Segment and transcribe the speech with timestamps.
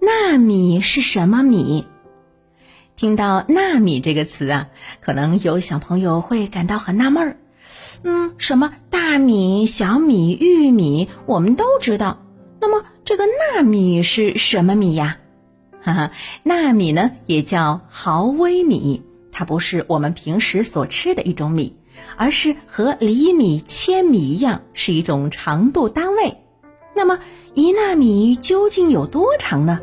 [0.00, 1.86] 纳米是什么米？
[2.96, 4.68] 听到“纳米”这个词啊，
[5.00, 7.36] 可能有小朋友会感到很纳闷儿。
[8.02, 12.22] 嗯，什么大米、小米、玉米，我们都知道。
[12.60, 15.18] 那么这个纳米是什么米呀？
[15.80, 16.10] 哈哈，
[16.42, 19.02] 纳米呢也叫毫微米，
[19.32, 21.76] 它不是我们平时所吃的一种米，
[22.16, 26.43] 而是和厘米、千米一样，是一种长度单位。
[26.94, 27.18] 那么
[27.54, 29.80] 一纳米究竟有多长呢？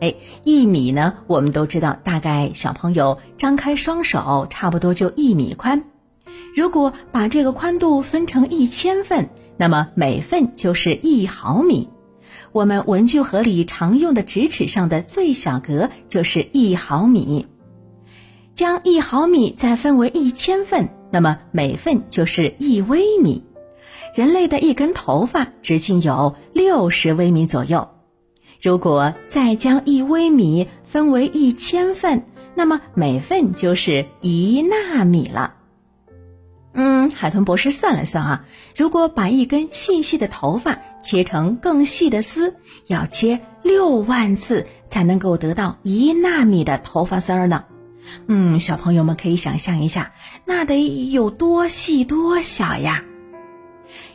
[0.00, 0.14] 哎，
[0.44, 1.14] 一米呢？
[1.26, 5.84] 我们都知道，大概小朋友张开双手，差不多就一米宽。
[6.54, 11.88] 如果把这个宽度分成一千份，那么每份就是一毫米。
[12.52, 17.46] 我们文具盒里常用的直尺上的最小格就是一毫米。
[18.54, 23.44] 将一毫米再分为一千份，那么每份就是一微米。
[24.18, 27.88] 人类的一根头发直径有六十微米左右。
[28.60, 32.24] 如果再将一微米分为一千份，
[32.56, 35.54] 那么每份就是一纳米了。
[36.72, 42.56] 嗯，海豚博士算了算啊，如果把一根细细的头发切成更细的丝，
[42.88, 47.66] 要切六万次才能够得到一纳米的头发丝儿呢。
[48.26, 50.10] 嗯，小朋友们可以想象一下，
[50.44, 53.04] 那得有多细多小呀？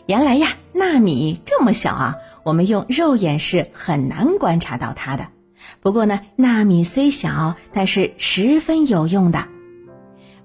[0.05, 2.15] 原来呀，纳米这么小啊！
[2.43, 5.27] 我们用肉眼是很难观察到它的。
[5.79, 9.47] 不过呢，纳米虽小，但是十分有用的。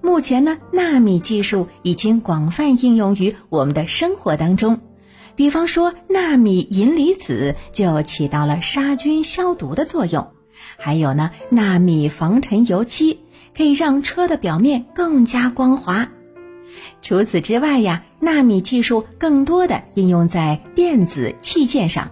[0.01, 4.79] 目前呢，纳米技术已经广泛应用于我们的生活当中。
[5.35, 10.31] 比方说，纳米银离子就起到了杀菌消毒的作用。
[10.77, 13.25] 还有呢，纳米防尘油漆
[13.57, 16.09] 可以让车的表面更加光滑。
[17.01, 22.11] 除此之外呀，纳米技术更多的应用在电子器件上。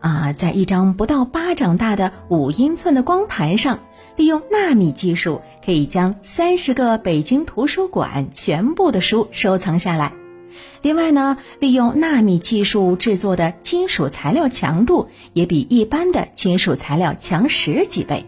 [0.00, 3.80] 啊，在一张不到巴掌大的五英寸的光盘上，
[4.16, 10.12] 利用纳米技术，可以将三十个北京图书馆全部的书收藏下来。
[10.82, 18.24] 另外呢，利用纳米技术制作的金属材料强度，也比一般的金属材料强十几倍。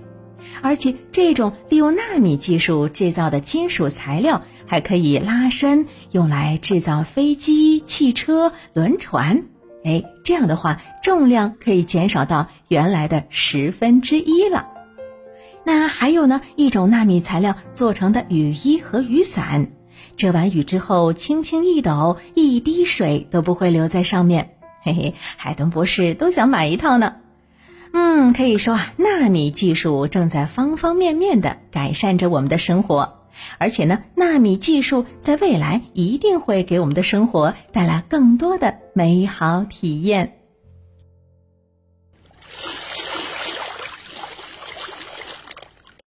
[0.62, 9.44] 而且，这种利用纳米技术制造的金属材料还可以拉伸，用来制造飞机、汽车、轮船。
[9.84, 14.69] 哎，这样的话，重量可以减少到原来的十分之一了。
[15.65, 19.72] 那还有呢，一种纳米材料做成的雨衣和雨伞，
[20.16, 24.56] 遮完雨之后，轻轻一抖，一滴水都不会留在上面。
[24.82, 27.16] 嘿嘿，海豚博士都想买一套呢。
[27.92, 33.18] 嗯，可以说啊，纳米技术正在方方面面的改善着我们的生活，
[33.58, 40.39] 而且呢，纳米技术在未来一定会给我们的生活带来更多的美好体验。